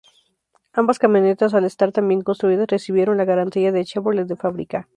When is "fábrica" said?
4.35-4.89